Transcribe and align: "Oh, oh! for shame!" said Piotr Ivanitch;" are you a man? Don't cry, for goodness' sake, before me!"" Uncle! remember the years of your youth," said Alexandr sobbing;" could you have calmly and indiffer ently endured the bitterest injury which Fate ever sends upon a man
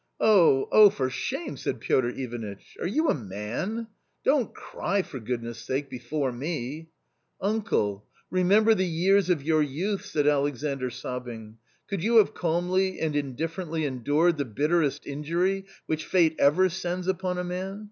"Oh, 0.19 0.67
oh! 0.71 0.89
for 0.89 1.11
shame!" 1.11 1.57
said 1.57 1.79
Piotr 1.79 2.07
Ivanitch;" 2.09 2.75
are 2.81 2.87
you 2.87 3.07
a 3.09 3.13
man? 3.13 3.85
Don't 4.23 4.51
cry, 4.51 5.03
for 5.03 5.19
goodness' 5.19 5.59
sake, 5.59 5.91
before 5.91 6.31
me!"" 6.31 6.89
Uncle! 7.49 8.07
remember 8.31 8.73
the 8.73 8.83
years 8.87 9.29
of 9.29 9.43
your 9.43 9.61
youth," 9.61 10.03
said 10.05 10.25
Alexandr 10.25 10.89
sobbing;" 10.89 11.59
could 11.87 12.01
you 12.01 12.15
have 12.17 12.33
calmly 12.33 12.99
and 12.99 13.13
indiffer 13.13 13.63
ently 13.63 13.85
endured 13.85 14.37
the 14.37 14.43
bitterest 14.45 15.05
injury 15.05 15.65
which 15.85 16.07
Fate 16.07 16.35
ever 16.39 16.67
sends 16.67 17.07
upon 17.07 17.37
a 17.37 17.43
man 17.43 17.79